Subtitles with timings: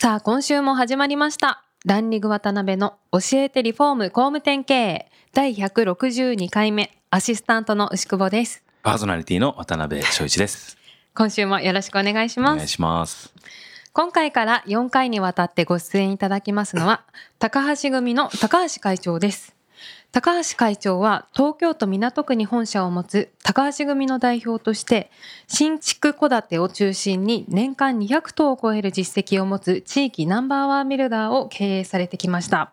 [0.00, 1.64] さあ今週も始まりました。
[1.84, 5.10] ランリング渡辺の教えてリフォーム工務店経営。
[5.34, 8.62] 第162回目アシスタントの牛久保です。
[8.84, 10.78] パーソナリティの渡辺翔一です。
[11.16, 12.52] 今週もよろしくお願いします。
[12.52, 13.34] お願いします。
[13.92, 17.02] 今回から4回にわたってご出演いただきますのは
[17.40, 19.56] 高橋組の高橋会長です
[20.10, 25.10] 高橋会長は東京都港区に本社を持つ高橋組の代表として
[25.46, 32.72] 新築戸建てを中心に年間200棟を超える実績を持つ地域ナンバーワンビルダーを経営されてきました。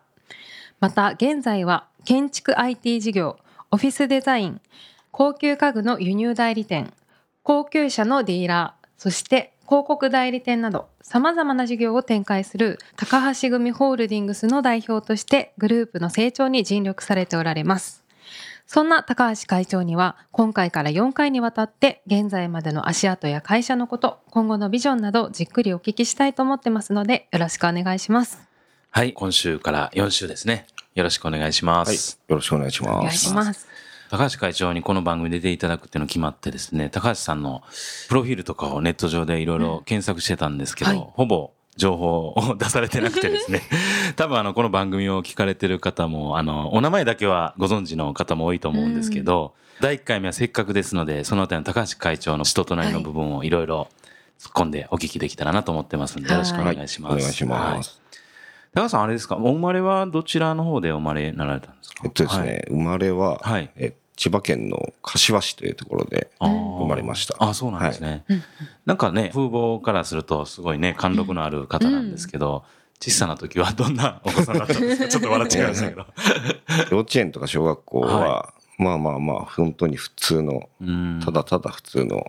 [0.80, 3.38] また現在は建築 IT 事業
[3.70, 4.60] オフィスデザイン
[5.10, 6.92] 高級家具の輸入代理店
[7.42, 18.04] 高級車のディーラーそして広告代理店など様々な事業を展開する高橋組ホールディングスの代表としてグループの成長に尽力されておられます。
[18.66, 28.40] そんな高橋会長には今回から4回にわたって現在までの足跡や会社のこと、今後のビジョンなどじっくりお聞きしたいと思ってますのでよろしくお願いします。
[28.90, 30.66] はい、今週から4週ですね。
[30.94, 32.18] よろしくお願いしまはい、す。
[32.26, 32.96] よろしくお願いします。
[32.96, 33.68] お願いします。
[34.10, 37.62] 高橋会長にこの番組に出ていただくっていうの決まってですね、高橋さんの
[38.08, 41.06] プロフィールとかをネット上でいろいろ検索してたんですけど、はい。
[41.14, 43.62] ほぼ情報を出されてなくてですね、
[44.16, 53.88] 多分あの、この番組を聞かれてる方も、あの、お名前だけはご存知の方も多いと思うんですけど、第1回目はせっかくですので、そのあたりの高橋会長の人となりの部分をいろいろ
[54.38, 57.14] 突っ込んでお聞きできたらなと思ってますので、よろしくお願いします。
[57.14, 58.00] お願いします。
[58.74, 62.00] 高橋さん、あれですか、お生まれはどちらの方でお生まれになられたんですか？
[62.04, 63.70] えっとですね、生まれは、はい。
[63.76, 67.36] え千葉県の柏市というところで生まれました。
[67.38, 68.24] あ、そうなんですね。
[68.86, 72.64] なんかね、風貌からするとすごいね、貫禄のある方なんですけど、
[73.00, 75.08] 小さな時はどんなお子さんだったんですか？
[75.08, 76.06] ちょっと笑っちゃいましたけど。
[76.90, 82.24] 幼稚園とか小学校は、はまあまあまあ、本当に普通の、うんただただ普通の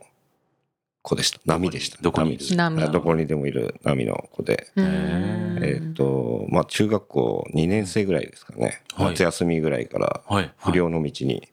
[1.07, 1.40] 子でした。
[1.45, 1.97] 波でした。
[2.01, 2.38] どこに？
[2.38, 4.68] どこにでもいる波の子で。
[4.75, 8.81] えっと、まあ中学校2年生ぐらいですかね。
[8.94, 10.51] はい夏休みぐらいからはい。
[10.57, 11.47] 不良の道に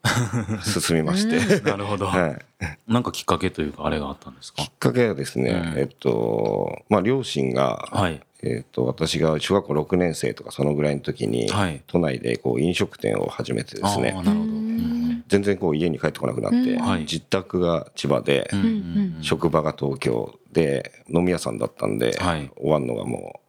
[0.62, 1.60] 進みまして。
[1.68, 2.06] なるほど。
[2.06, 2.92] はい。
[2.92, 4.62] なんかきっかけというか、あれがあったんですか？
[4.62, 8.20] きっかけはですね、うんえっと、まあ両親が、はい。
[8.46, 14.50] えっと、私が小学校6年生とかそのぐらいの時に、はい都内でこう飲食店を始めてですねあー、なるほど。
[14.50, 14.93] うん
[15.28, 18.50] 全然こう家に帰ってこなくなって、自宅が千葉で、
[19.20, 22.50] 職場が東京で飲み屋さんだったんで、はい。
[22.56, 23.44] 終わるのがもう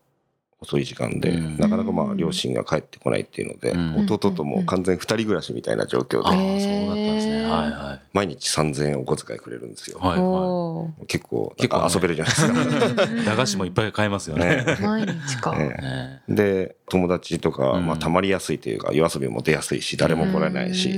[0.61, 1.57] 遅い時間で、うん。
[1.57, 4.05] なかなかまあ両親が帰ってこないっていうので、うん。
[4.05, 7.45] 弟とも完全二人暮らしみたいな状況ああ、そうだで、ったんですね。
[7.45, 9.99] はいは毎日3000円お小遣いくれるんですよ。
[10.01, 10.05] い。
[10.05, 10.19] はい。
[10.19, 11.05] はおー。
[11.05, 13.03] 結構結構遊べるじゃないですか。
[13.21, 13.25] い。
[13.25, 14.65] 駄菓子もいっぱい買えますよね。
[14.81, 15.57] 毎日か。
[15.57, 15.69] ね。
[15.69, 16.21] ね。
[16.29, 17.85] で友達とか、うん。
[17.85, 20.97] まあ、たまりやすいというか夜遊びも出やすいし誰も来られないし、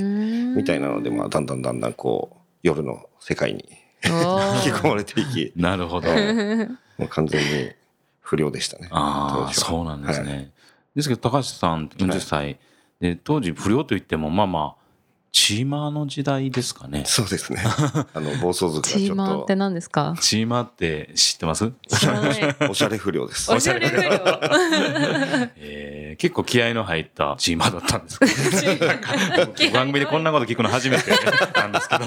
[0.57, 3.63] みたいなので、まあ、だんだんだんだんこう夜の世界に
[4.03, 4.13] 引き
[4.73, 6.09] 込まれていきなるほど。
[6.97, 7.71] もう完全に
[8.21, 8.87] 不良でしたね。
[8.91, 10.29] ああ、そうなんですね。
[10.31, 10.51] はい
[10.95, 12.57] ですけど、高橋さん40歳、
[12.99, 14.81] で、当時不良といっても、まあまあ、
[15.31, 17.03] チーマーの時代ですかね。
[17.05, 17.61] そうですね。
[18.15, 20.15] あの暴走族がチーちょっマーって何ですか？
[20.19, 21.71] チーマーって知ってます？
[22.67, 23.51] おしゃれ不良です。
[23.53, 24.09] おしゃれ不良。
[25.57, 31.11] えー、結構気合の入ったチーマーだったんですけど、番組でこんなこと聞くの初めて
[31.55, 32.05] なんですけど、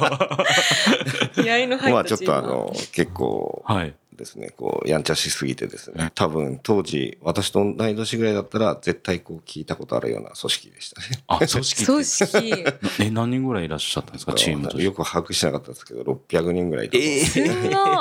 [1.43, 3.95] 気合の入ったまあちょっとあの結構はい。
[4.21, 11.07] ですねこうやんちゃしすぎてですね多分当時私と同い年ぐらいだったら絶対こう聞いたことあるような組織でしたね。
[11.27, 12.05] あ、組織組。
[12.05, 12.65] 織。
[13.01, 14.85] え、何人ぐらいいらっしゃったんですか、チームとして。
[14.85, 17.49] よく把握してなかったですけど600人ぐらいいたえすご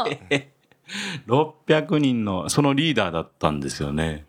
[0.08, 0.19] い。
[1.28, 4.25] 600人の、そのリーダーだったんですよね。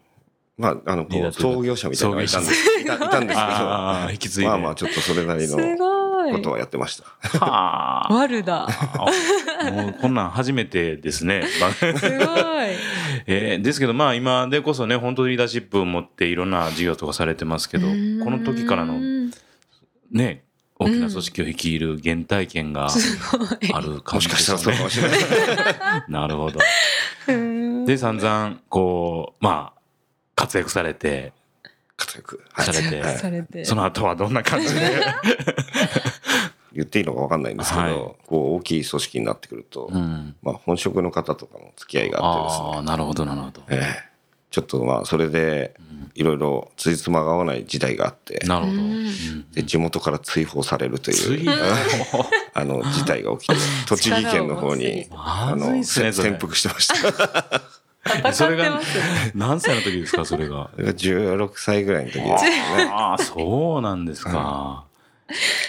[0.60, 2.80] まあ、あの、こう、創業者みたいなのがいたんです。
[2.80, 4.50] いたいたんです ああ、引き継いで。
[4.50, 6.00] けど、まあまあ、ちょっとそれなりすの。
[6.32, 7.04] ことはやってました。
[7.38, 8.14] はあ。
[8.14, 8.68] ワルだ。
[9.72, 11.44] もうこんなん初めてですね。
[11.46, 11.70] すごい。
[13.26, 17.94] えーですけどまあ今でこそね本当にリーダーシップを持っていろんな事業とかされてますけどこ
[18.30, 18.98] の時からの
[20.10, 20.44] ね
[20.78, 22.88] 大きな組織を率いる原体験が。
[23.72, 25.16] ある感もしかしたじですよね。
[25.18, 26.04] らそうかもしれない。
[26.08, 26.60] なるほど。
[27.28, 29.79] うんで散々こうまあ
[30.40, 31.32] 活躍されて
[31.96, 32.42] 活躍。
[32.52, 33.64] はいされてはいされて。
[33.64, 34.80] その後はどんな感じで？
[36.72, 37.94] 言っていいのか分かんないんですけど、はい。
[37.94, 40.36] こう大きい組織になってくると、うん。
[40.42, 42.70] まあ、本職の方とかの付き合いがあってですね。
[42.74, 43.62] ああ、なるほど、なるほど。
[43.68, 44.10] え
[44.50, 45.74] ちょっとまあそれで
[46.16, 48.78] いろいろつじつまが合わない時代があってなるほど。
[49.54, 51.50] で地元から追放されると追いう
[52.10, 52.24] 放？
[52.54, 53.54] あの事態が起きて
[53.86, 56.94] 栃木県の方に あの潜伏してました。
[56.96, 57.69] 戦
[58.32, 58.80] それが
[59.34, 60.70] 何歳の時ですかそれが？
[60.74, 62.52] それが16歳ぐらいの時ですね。
[62.92, 64.84] ああそうなんですか。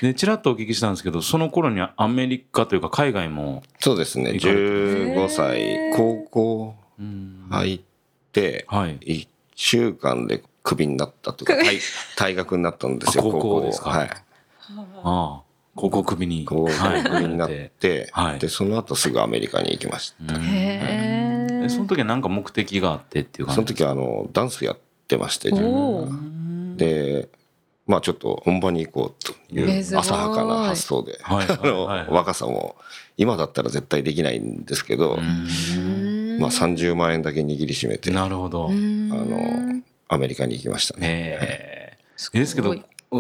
[0.02, 4.34] でちらっとお聞きしたんですけどその頃にはアメリカというか海外も、そうですね。
[4.34, 7.48] 行かれて15歳高校うん。
[7.52, 7.80] 入っ
[8.32, 8.98] てはい。
[9.00, 11.80] 1週間でクビになったというか退
[12.18, 13.90] 退学になったんですよあ高校ですか？
[13.92, 14.10] はい。
[14.10, 14.16] あ
[15.04, 15.42] あ
[15.76, 16.44] 高校首に。
[16.46, 17.04] 高校はい。
[17.04, 18.40] クビになって、はい。
[18.40, 20.36] でその後すぐアメリカに行きました。
[20.36, 20.42] うん。
[20.42, 20.61] へ
[21.62, 24.78] えでその時は何か目的があってっていう感じその時はあのダンスやっ
[25.08, 26.08] てまして自分おが。
[26.08, 27.30] ーで
[27.88, 31.20] まあちょっと本場に行こうという浅はかな発想で、
[32.10, 32.76] 若さも
[33.18, 36.40] 今だったら絶対できないんですけど、うん。
[36.40, 38.70] まあ、30万円だけ握りしめてあなるほど。
[38.72, 41.38] のアメリカに行きましたね。
[41.42, 41.98] え
[42.34, 42.76] えですけど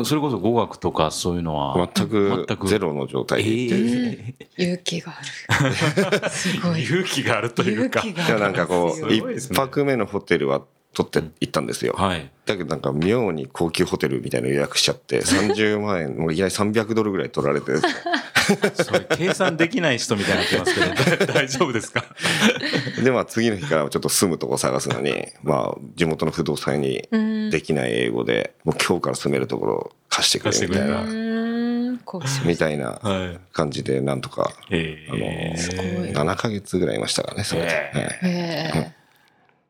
[0.05, 2.67] それこそ語学とかそういうのは全く全く。
[2.67, 3.43] ゼロの状態。
[3.43, 6.29] で行って、え勇気がある。
[6.29, 6.79] すごい。
[6.79, 7.99] え勇気があるというか。
[7.99, 9.15] 勇気がじゃあなんかこすうね。
[9.35, 10.61] 一泊目のホテルは
[10.93, 12.29] 取って行ったんですよ、はい。
[12.45, 17.71] だけどなんか妙に高級ホテルみたいなの予約しちゃって30万円もういきなり300ドルぐらい取られて
[18.73, 22.03] それ計算できない人みたいになってますけど大丈夫ですか？
[23.03, 27.31] でまあ次の日からちょっと住むとこ探すのにまあ地元の不動産にうん。
[27.51, 31.03] できない英語でもう今日から住めるところ貸してくれみたいな。
[32.45, 33.39] みたいなはい。
[33.53, 37.91] 感じでなんとかえあのえすごい7ヶ月ぐらいいましたかねそれで、
[38.23, 38.95] ええはい。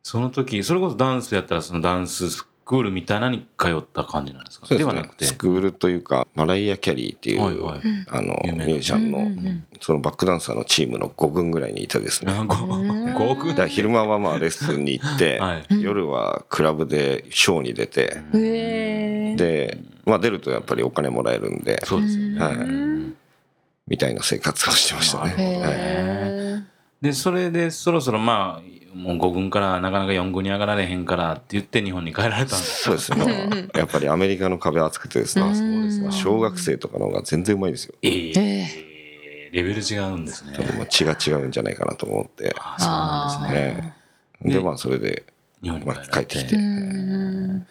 [0.04, 4.68] その時それこそダンスやったらそのダンススクールみたいなのに通った感じなんですか？
[4.68, 4.78] ですね。
[4.80, 5.26] ではなくて。
[5.26, 7.82] スクールというかマライア・キャリーっていう、はいはい。
[8.10, 9.64] あのミュージシャンの、うんうんうん。
[9.82, 12.32] そのバックダンサーのチームの5軍ぐらいにいてですね。
[12.34, 15.82] あ ごうんご億だ昼間はまあレッスンに行って、 はい。
[15.82, 18.22] 夜はクラブでショーに出て、
[19.36, 22.40] で、まあ、出るとやっぱりお金もらえるんでそうですよね。
[22.40, 22.56] はい。
[22.56, 22.92] うん
[23.88, 25.34] みたいな生活をしてましたね。
[25.38, 25.74] へはい。
[25.76, 26.51] え
[27.02, 33.70] でそれでそろそろまあもう5軍からなかなか4軍に上がられへんからって言って日本に帰られたんですそうですね。
[33.74, 35.56] やっぱりアメリカの壁厚くてですね、うん。
[35.56, 36.12] そうですね。
[36.12, 37.96] 小学生とかの方が全然うまいですよ。
[38.02, 40.54] えええレベル違うんですね。
[40.56, 42.54] ちょっともう血が違うんじゃないかなと思って。
[42.58, 43.96] あそうなんですね。
[44.46, 44.54] ええ。
[44.54, 45.24] で、まあそれで、
[45.62, 46.36] 日本にまあ帰られて。
[46.36, 46.56] 帰ってきて。
[46.56, 47.68] うん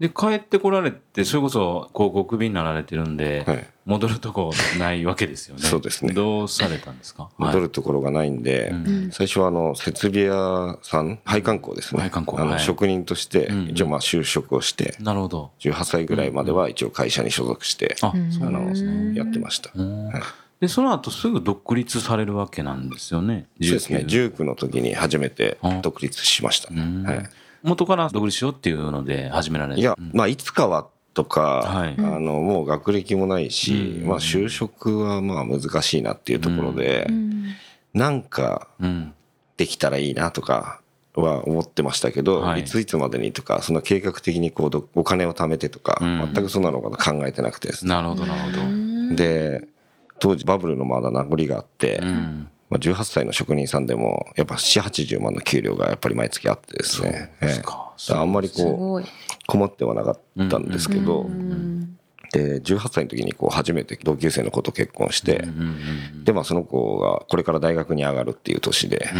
[0.00, 3.66] で帰ってこられてそれこそ高校クビになられてるんで、はい。
[3.84, 5.62] 戻るとこないわけですよね。
[5.62, 6.14] そうですね。
[6.14, 7.28] どうされたんですか？
[7.38, 9.10] 戻るところがないんで、うん。
[9.10, 12.00] 最初はあの設備屋さん配管工ですね。
[12.00, 12.40] 配管工。
[12.40, 12.60] あのはい。
[12.60, 15.50] 職人としてうん一応まあ就職をしてなるほど。
[15.60, 18.32] 18歳ぐらいまでは一応会社に所属してあうん。
[18.32, 19.70] そうなんですねやってました。
[20.60, 24.04] でその後すぐ独立されるわけなんですよねそうですね。
[24.06, 26.68] 19 19の時に初めて独立しました。
[26.72, 27.02] うん。
[27.04, 27.30] はい
[27.62, 29.80] 元から独立しようっていうので始められた。
[29.80, 30.10] いやうん。
[30.14, 31.94] まあいつかはとかはい。
[31.98, 34.08] あのもう学歴もないしうん。
[34.08, 37.44] まあ就職はまあ難しいなっていうところでうん。
[37.94, 39.14] なんかうん。
[39.56, 40.80] できたらいいなとか
[41.14, 42.60] は思ってましたけど、はい。
[42.60, 46.30] い、ついつまでにとかその計画的にこうどお金を貯めてとか、うん。
[46.32, 47.90] 全くそんなのこと考えてなくてですね。
[47.90, 48.62] なるほどなるほど。
[48.62, 49.16] うん。
[49.16, 49.68] で
[50.20, 57.32] 当時バブルのまだ名残があって、うんまあ、18歳の職人さんでもやっぱ780万の給料がやっぱり毎月あってですね。
[57.40, 57.54] そうで
[57.98, 58.18] すええ。
[58.18, 59.06] あんまりこう
[59.46, 61.96] 困ってはなかったんですけど、うん
[62.32, 65.50] で18歳の時にこう初めて同級生の子と結婚して、うんう
[66.20, 69.10] んでまあその子がこれから大学に上がるっていう年で,、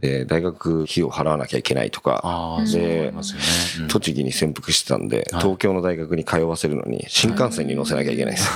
[0.00, 3.44] で大学費を払わなきゃいけないとかああそう思いますよね。
[3.82, 3.88] うん。
[3.88, 5.42] 栃木に潜伏してたんで、はい。
[5.42, 8.50] 東京の大学に通わせるのに新幹線に乗せなきゃいけないです、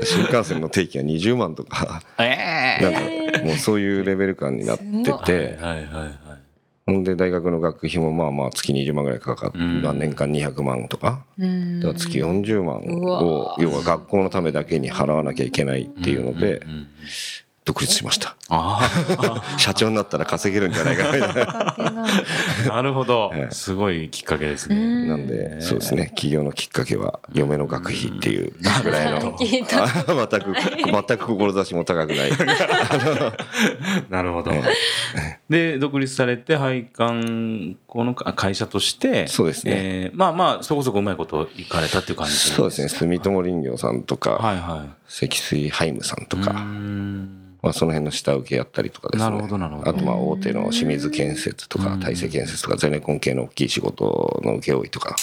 [0.04, 2.02] 新幹線の定期が20万とか。
[2.18, 2.22] え
[2.80, 5.10] なんかもうそういうレベル感になってえて
[5.62, 6.38] はいはいはい
[6.88, 11.22] ほんで大学の学費もまあまあ月20万ぐらいかかって、年間？200万とか。
[11.38, 11.80] うん。
[11.80, 16.62] だから月40万を要は学校のためだけに払わなきゃいけないっていうので
[17.68, 18.34] 独立しました。
[18.48, 18.80] あ
[19.60, 22.06] 社長になったら稼げるんじゃないかみたいな。
[22.76, 23.30] なるほど。
[23.34, 23.54] ええ。
[23.54, 24.76] すごいきっかけですね。
[24.76, 25.08] うん。
[25.08, 26.10] なんでそうですね。
[26.16, 28.54] 起業のきっかけは嫁の学費っていう。
[28.82, 30.54] ぐらいの全く
[30.86, 32.30] 全く志も高くない。
[34.08, 34.50] なるほど。
[34.50, 39.72] えで独立されて配管この会社としてそうですね。
[39.74, 42.88] えーまあまあそこそこうまいこといかれたっていう感じそうですね。
[42.88, 44.98] 住友林業さんとかはいはい。
[45.08, 49.30] 積水ハイムさんとか、んまあ、その辺の下請けやったりとかですね。
[49.30, 49.90] なるほどなるほど。
[49.90, 52.00] あとまあ大手の清水建設とかうん。
[52.00, 55.16] 大成建設とかゼネコン系の大きい仕事の請負とか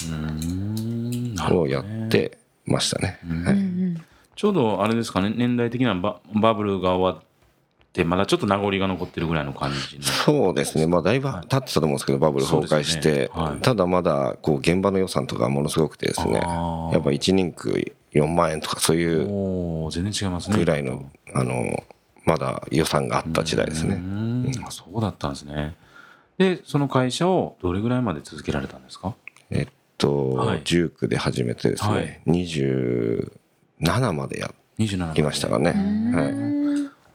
[1.53, 3.19] をやってましたね。
[3.29, 3.43] うん。
[3.43, 3.53] はい。
[3.55, 7.25] うんちょうどあれですかね年代的にはババブルが終わっ
[7.95, 10.03] ってまだちょっと名残が残ってるぐらいの感じの。
[10.03, 13.61] そうですね、まあ、だいぶ経ってたと思うんですけど、バブル崩壊して、よねはい。
[13.61, 16.49] ただまだこう現場の予算とかものすごくてですね、やっぱ
[16.97, 20.57] 1人区4万円とか、そういうおー全然違いますね。
[20.57, 21.83] ぐらいの、あの
[22.25, 23.95] まだ予算があった時代ですうね。
[23.95, 24.51] ん。
[24.65, 25.75] あそうだったんですね。
[26.37, 29.15] でその会社をどれぐらいまで続けられたんですか？
[29.51, 29.67] えっ
[29.97, 30.61] と、はい。
[30.63, 32.21] 19区で始めてですね、はい。
[32.25, 35.69] 27までや27りましたかね。
[35.69, 35.75] はい、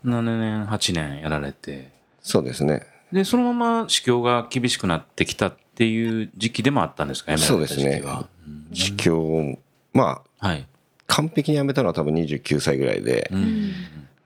[0.09, 1.91] 7年8年やられて。
[2.23, 2.87] そうですね。
[3.13, 7.37] でそのまま市況が厳しくなってきたっていう時期でもあったんですか？
[7.37, 8.29] 辞められた時期は。
[8.73, 9.59] 市況、
[9.93, 10.67] まあ、はい、
[11.09, 13.73] 完璧に辞めたのは多分29歳ぐらいで、うん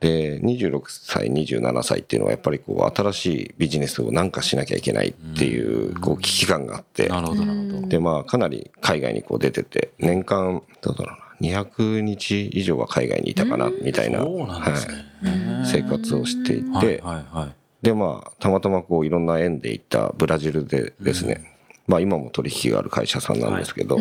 [0.01, 7.89] で、26歳、27歳っていうのはやっぱりこう、新しいビジネスをなんかしなきゃいけないっていう、こう、危機感があって、なるほどなるほど。
[7.89, 15.67] で、まあ、かなり海外にこう出てて、年間、どうだろうな、200日以上は海外にいたかな、みたいな、そうなんですね、はい。
[15.67, 17.85] 生活をしていて、はいはいはい。
[17.85, 21.51] で、まあ、たまたまこう、いろんな縁で行ったブラジルでですね、
[21.87, 23.99] まあ、今も取引がある会社さんなんですけど、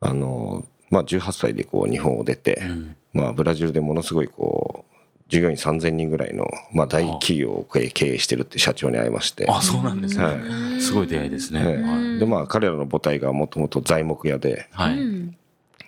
[0.00, 2.96] あの、まあ、18歳でこう、日本を出て、うん。
[3.12, 4.94] まあ、ブラジルでものすごいこう、
[5.28, 11.82] 従業員3000人ぐらいの、まあ、大企業を経営してるって社長に会いまして、あそうなんですね、はすごい出会いですね、はい。
[11.82, 12.18] はい。
[12.18, 14.96] で、まあ、彼らの母体がもともと材木屋で、はい。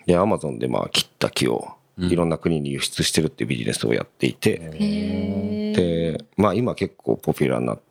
[0.05, 2.09] で、アマゾンでまあ、切った木をうん。
[2.11, 6.15] いろんな国に輸出してるっていうビジネスをやっていて、へー。
[6.15, 7.83] で、まあ、今結構ポピュラーになって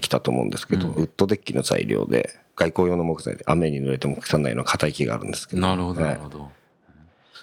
[0.00, 0.94] きたと思うんですけど、うん。
[0.94, 6.50] ウッドデッキの材料で、外交用の木材で雨に濡れても腐らないような硬い木があるんですけど、なるほどはないるほど、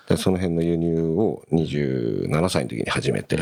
[0.08, 3.36] でその辺の輸入を27歳の時に始めて、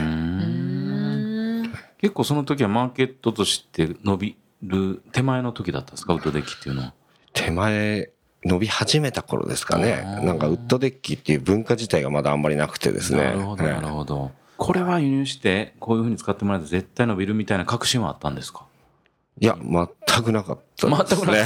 [2.01, 6.15] 結構その時はマーケットとして伸びる手前の時だったんですか？
[6.15, 6.93] ウッドデッキっていうのは。
[7.33, 8.09] 手前
[8.43, 10.01] 伸び始めた頃ですかね。
[10.23, 13.23] なんかウッドデッキっていう文化自体がまだあんまりなくてですね。
[13.25, 14.31] なるほどはいなるほど。
[14.57, 18.65] これは輸入してこういうふうに使ってもらえて絶対伸びるみたいな確信はあったんですか？
[19.41, 21.45] いや全くなかったです全くなね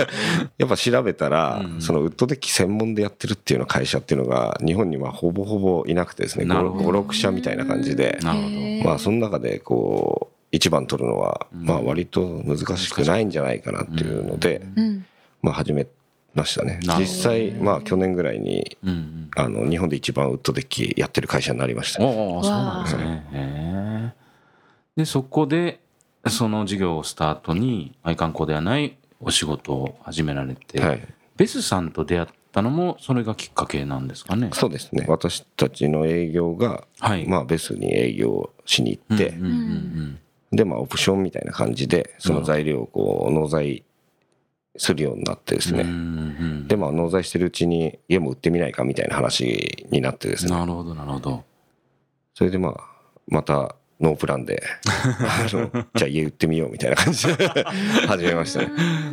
[0.56, 1.80] やっぱ調べたら、うん。
[1.80, 7.02] そのウッドデッキ専門でやってるっていうような会社っていうのが日本にはほぼほぼいなくてですねなるほど。
[7.02, 8.48] 56社みたいな感じでなるほど。
[8.48, 11.64] へーまあその中でこう一番取るのは、うん。
[11.64, 15.04] まあ割と難しくないんじゃないかなっていうので、うん。
[15.42, 15.86] まあ始め
[16.34, 16.80] ましたね。
[16.98, 19.30] 実際まあ去年ぐらいにうんうん。
[19.36, 24.14] あの日本で一番ウッドデッキやってる会社になりましたおおそうなんですね。
[24.96, 25.80] でそこで
[26.30, 31.02] その事業をスタートに愛観光ではないお仕事を始められて、はい。
[31.36, 34.50] ベスさんと出会ったのもそれがきっかけなんですかね？
[34.52, 35.04] そうですね。
[35.08, 37.26] 私たちの営業が、はい。
[37.26, 40.18] まあベスに営業しに行って、うんうんうん
[40.52, 43.82] でまあオプションみたいな感じでその材料をこう納材
[44.76, 45.94] するようになってですね、うんうん。
[45.94, 45.98] う
[46.62, 50.52] んでまあ納材してるうちに家も売ってみないかみたいな話になってですね。
[50.52, 51.44] なるほどなるほど。
[52.34, 52.80] それでまあ
[53.26, 57.64] またノープランで あのじゃあ家売ってみようみたいな感じで
[58.06, 58.70] 始めましたね。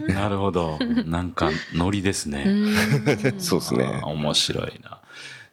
[0.13, 0.78] なるほど。
[1.06, 2.75] なんかノリですね、うん。
[3.40, 4.02] そうですね。
[4.04, 5.00] 面白いな。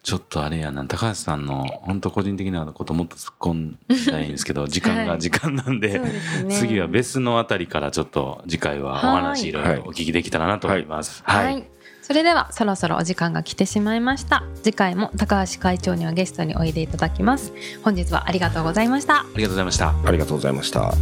[0.03, 0.85] ちょっとあれやな。
[0.87, 3.79] 高橋さんの本当個人的なこともっと突っ込ん
[4.11, 5.07] だいんですけど時間はい。
[5.07, 6.55] が時間なんで,、そうですね。
[6.57, 11.23] 次は別のあたりからちょっと次回はお話いろいろお聞きできたらなと思います。
[11.25, 11.65] はい、
[12.11, 14.43] それではそろそろお時間が来てしまいました。
[14.65, 17.53] 次回も高橋会長にはゲストにおいでいただきます。
[17.85, 19.21] 本日はありがとうございました。
[19.21, 19.95] ありがとうございました。
[20.05, 20.93] ありがとうございました。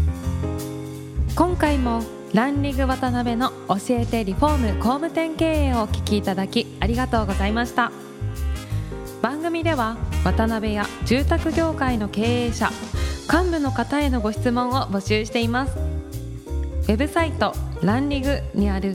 [1.35, 2.03] 今回も
[2.35, 7.91] ランリング渡辺の教えてリフォーム工務店経営をお聞きいただきありがとうございました。
[9.23, 12.71] 番組では渡辺や住宅業界の経営者
[13.33, 15.73] 幹部の方へのご質問を募集しています。
[15.79, 18.95] ウェブサイトランリグにある